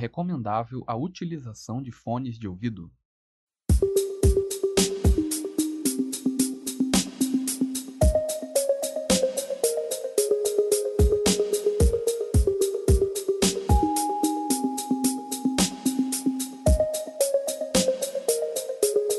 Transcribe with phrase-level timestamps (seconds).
[0.00, 2.90] Recomendável a utilização de fones de ouvido.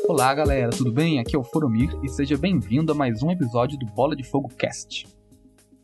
[0.09, 1.19] Olá galera, tudo bem?
[1.19, 4.49] Aqui é o Foromir e seja bem-vindo a mais um episódio do Bola de Fogo
[4.49, 5.10] Cast.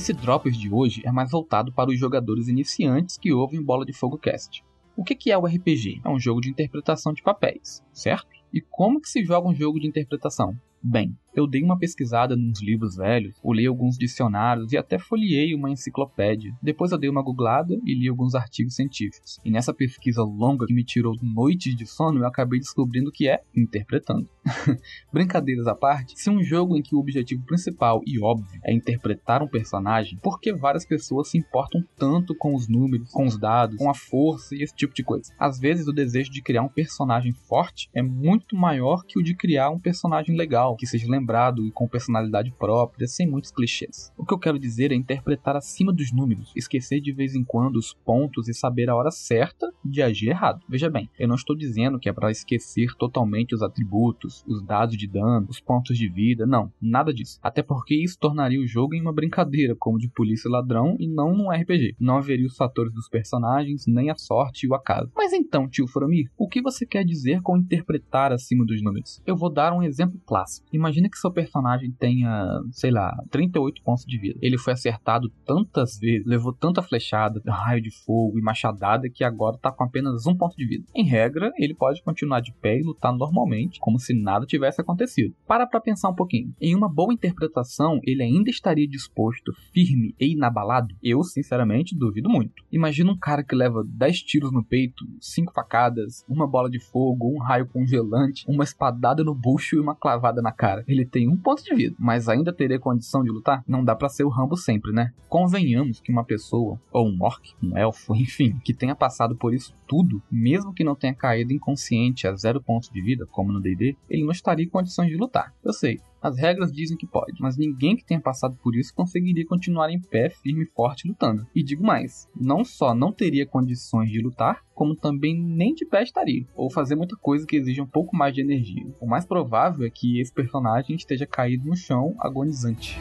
[0.00, 3.92] Esse Drops de hoje é mais voltado para os jogadores iniciantes que ouvem Bola de
[3.92, 4.64] Fogo Cast.
[4.96, 6.00] O que é o RPG?
[6.02, 8.39] É um jogo de interpretação de papéis, certo?
[8.52, 10.56] E como que se joga um jogo de interpretação?
[10.82, 15.70] Bem, eu dei uma pesquisada nos livros velhos, olhei alguns dicionários e até folhei uma
[15.70, 16.52] enciclopédia.
[16.62, 19.38] Depois eu dei uma googlada e li alguns artigos científicos.
[19.44, 23.42] E nessa pesquisa longa que me tirou noites de sono, eu acabei descobrindo que é
[23.54, 24.28] interpretando.
[25.12, 29.42] Brincadeiras à parte, se um jogo em que o objetivo principal e óbvio é interpretar
[29.42, 33.76] um personagem, por que várias pessoas se importam tanto com os números, com os dados,
[33.76, 35.32] com a força e esse tipo de coisa?
[35.38, 39.34] Às vezes o desejo de criar um personagem forte é muito maior que o de
[39.34, 44.12] criar um personagem legal, que seja lembrado e com personalidade própria, sem muitos clichês.
[44.16, 47.76] O que eu quero dizer é interpretar acima dos números, esquecer de vez em quando
[47.76, 50.60] os pontos e saber a hora certa de agir errado.
[50.68, 54.96] Veja bem, eu não estou dizendo que é para esquecer totalmente os atributos, os dados
[54.96, 57.38] de dano, os pontos de vida, não, nada disso.
[57.42, 61.08] Até porque isso tornaria o jogo em uma brincadeira, como de polícia e ladrão, e
[61.08, 61.96] não num RPG.
[61.98, 65.10] Não haveria os fatores dos personagens, nem a sorte e o acaso.
[65.14, 69.20] Mas então, tio Fromir, o que você quer dizer com interpretar acima dos números?
[69.26, 70.66] Eu vou dar um exemplo clássico.
[70.72, 74.38] Imagina que seu personagem tenha, sei lá, 38 pontos de vida.
[74.42, 79.58] Ele foi acertado tantas vezes, levou tanta flechada, raio de fogo e machadada que agora
[79.58, 80.84] tá com apenas um ponto de vida.
[80.94, 85.34] Em regra, ele pode continuar de pé e lutar normalmente, como se nada tivesse acontecido.
[85.46, 86.54] Para pra pensar um pouquinho.
[86.60, 90.94] Em uma boa interpretação, ele ainda estaria disposto, firme e inabalado?
[91.02, 92.64] Eu, sinceramente, duvido muito.
[92.70, 97.32] Imagina um cara que leva 10 tiros no peito, 5 facadas, uma bola de fogo,
[97.34, 100.84] um raio congelante, uma espadada no bucho e uma clavada na cara.
[100.86, 103.62] Ele tem um ponto de vida, mas ainda teria condição de lutar?
[103.66, 105.12] Não dá para ser o Rambo sempre, né?
[105.28, 109.59] Convenhamos que uma pessoa, ou um orc, um elfo, enfim, que tenha passado por isso
[109.86, 113.96] tudo, mesmo que não tenha caído inconsciente a zero pontos de vida, como no D&D,
[114.08, 115.54] ele não estaria em condições de lutar.
[115.64, 119.46] Eu sei, as regras dizem que pode, mas ninguém que tenha passado por isso conseguiria
[119.46, 121.46] continuar em pé, firme e forte lutando.
[121.54, 126.02] E digo mais, não só não teria condições de lutar, como também nem de pé
[126.02, 128.86] estaria, ou fazer muita coisa que exija um pouco mais de energia.
[129.00, 133.00] O mais provável é que esse personagem esteja caído no chão, agonizante.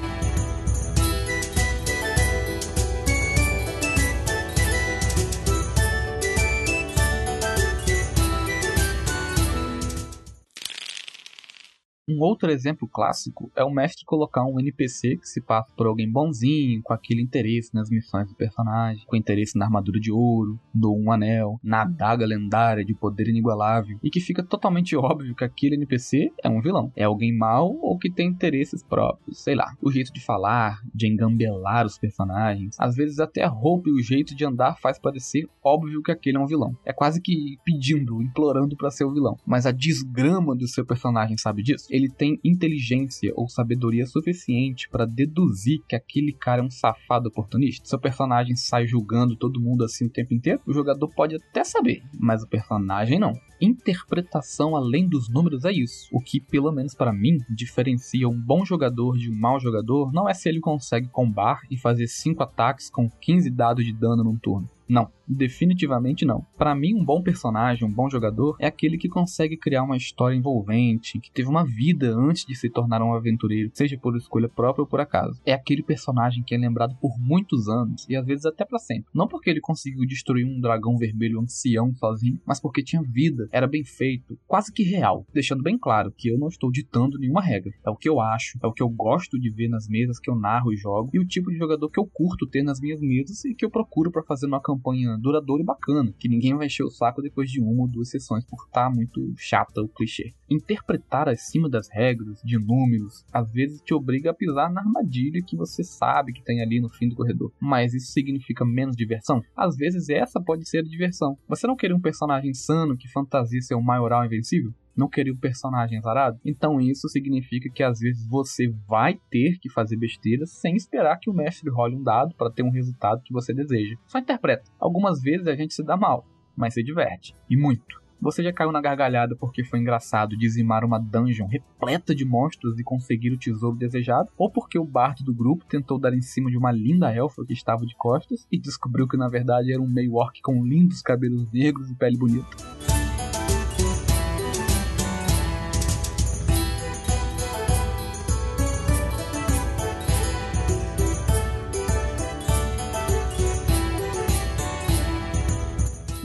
[12.10, 16.12] Um outro exemplo clássico é o mestre colocar um NPC que se passa por alguém
[16.12, 20.92] bonzinho, com aquele interesse nas missões do personagem, com interesse na armadura de ouro, no
[20.98, 25.76] um anel, na adaga lendária de poder inigualável, e que fica totalmente óbvio que aquele
[25.76, 26.92] NPC é um vilão.
[26.96, 29.72] É alguém mau ou que tem interesses próprios, sei lá.
[29.80, 34.02] O jeito de falar, de engambelar os personagens, às vezes até a roupa e o
[34.02, 36.76] jeito de andar faz parecer óbvio que aquele é um vilão.
[36.84, 39.38] É quase que pedindo, implorando para ser o vilão.
[39.46, 41.86] Mas a desgrama do seu personagem sabe disso?
[42.00, 47.88] Ele tem inteligência ou sabedoria suficiente para deduzir que aquele cara é um safado oportunista.
[47.88, 52.04] Seu personagem sai julgando todo mundo assim o tempo inteiro, o jogador pode até saber,
[52.20, 53.34] mas o personagem não.
[53.62, 56.08] Interpretação além dos números é isso.
[56.12, 60.30] O que, pelo menos para mim, diferencia um bom jogador de um mau jogador não
[60.30, 64.38] é se ele consegue combar e fazer 5 ataques com 15 dados de dano num
[64.38, 64.70] turno.
[64.90, 66.44] Não, definitivamente não.
[66.58, 70.36] Para mim, um bom personagem, um bom jogador, é aquele que consegue criar uma história
[70.36, 74.82] envolvente, que teve uma vida antes de se tornar um aventureiro, seja por escolha própria
[74.82, 75.40] ou por acaso.
[75.46, 79.12] É aquele personagem que é lembrado por muitos anos e às vezes até para sempre.
[79.14, 83.68] Não porque ele conseguiu destruir um dragão vermelho ancião sozinho, mas porque tinha vida, era
[83.68, 85.26] bem feito, quase que real.
[85.34, 87.74] Deixando bem claro que eu não estou ditando nenhuma regra.
[87.86, 90.30] É o que eu acho, é o que eu gosto de ver nas mesas que
[90.30, 93.02] eu narro e jogo e o tipo de jogador que eu curto ter nas minhas
[93.02, 96.68] mesas e que eu procuro para fazer uma campanha duradoura e bacana, que ninguém vai
[96.68, 99.88] encher o saco depois de uma ou duas sessões por estar tá muito chata o
[99.88, 100.34] clichê.
[100.50, 105.56] Interpretar acima das regras, de números, às vezes te obriga a pisar na armadilha que
[105.56, 107.52] você sabe que tem ali no fim do corredor.
[107.60, 109.42] Mas isso significa menos diversão?
[109.56, 111.38] Às vezes essa pode ser a diversão.
[111.48, 114.74] Você não queria um personagem insano que fantasia ser um maioral invencível?
[115.00, 116.40] não queria um personagem azarado.
[116.44, 121.30] Então isso significa que às vezes você vai ter que fazer besteiras sem esperar que
[121.30, 123.96] o mestre role um dado para ter um resultado que você deseja.
[124.06, 124.70] Só interpreta.
[124.78, 126.26] Algumas vezes a gente se dá mal,
[126.56, 127.34] mas se diverte.
[127.50, 127.98] E muito.
[128.22, 132.84] Você já caiu na gargalhada porque foi engraçado dizimar uma dungeon repleta de monstros e
[132.84, 134.30] conseguir o tesouro desejado?
[134.38, 137.54] Ou porque o bardo do grupo tentou dar em cima de uma linda elfa que
[137.54, 141.50] estava de costas e descobriu que na verdade era um meio orc com lindos cabelos
[141.50, 142.99] negros e pele bonita?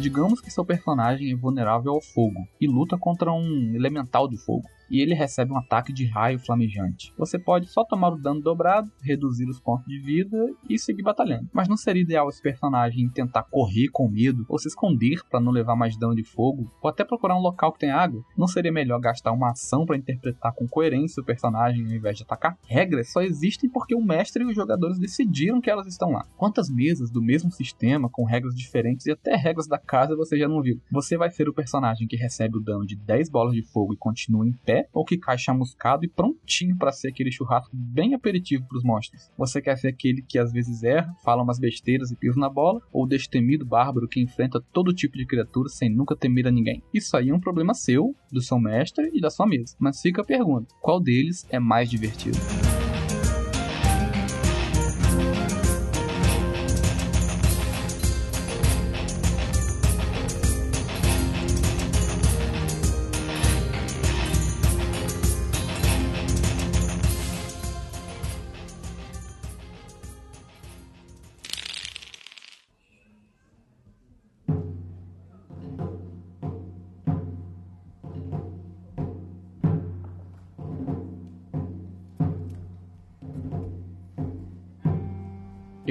[0.05, 4.69] Digamos que seu personagem é vulnerável ao fogo e luta contra um elemental de fogo
[4.91, 7.13] e ele recebe um ataque de raio flamejante.
[7.17, 10.37] Você pode só tomar o dano dobrado, reduzir os pontos de vida
[10.69, 11.49] e seguir batalhando.
[11.53, 15.53] Mas não seria ideal esse personagem tentar correr com medo ou se esconder para não
[15.53, 18.23] levar mais dano de fogo, ou até procurar um local que tem água?
[18.37, 22.23] Não seria melhor gastar uma ação para interpretar com coerência o personagem ao invés de
[22.23, 22.59] atacar?
[22.67, 26.27] Regras só existem porque o mestre e os jogadores decidiram que elas estão lá.
[26.37, 30.49] Quantas mesas do mesmo sistema com regras diferentes e até regras da casa você já
[30.49, 30.81] não viu?
[30.91, 33.97] Você vai ser o personagem que recebe o dano de 10 bolas de fogo e
[33.97, 38.67] continua em pé ou que cai chamuscado e prontinho para ser aquele churrasco bem aperitivo
[38.69, 39.31] para os monstros?
[39.37, 42.81] Você quer ser aquele que às vezes erra, fala umas besteiras e pisa na bola,
[42.93, 46.83] ou o destemido bárbaro que enfrenta todo tipo de criatura sem nunca temer a ninguém?
[46.93, 49.77] Isso aí é um problema seu, do seu mestre e da sua mesa.
[49.79, 52.39] Mas fica a pergunta: qual deles é mais divertido?